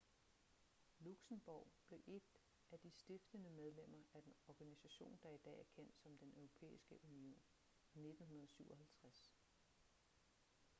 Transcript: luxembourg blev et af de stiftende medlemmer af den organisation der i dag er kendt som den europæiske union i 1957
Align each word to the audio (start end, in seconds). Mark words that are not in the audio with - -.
luxembourg 0.99 1.67
blev 1.87 2.01
et 2.07 2.39
af 2.71 2.79
de 2.79 2.91
stiftende 2.91 3.49
medlemmer 3.49 3.97
af 4.13 4.23
den 4.23 4.33
organisation 4.47 5.19
der 5.23 5.29
i 5.29 5.37
dag 5.37 5.59
er 5.59 5.63
kendt 5.75 5.97
som 5.97 6.17
den 6.17 6.33
europæiske 6.37 6.99
union 7.03 7.41
i 7.93 7.99
1957 7.99 9.33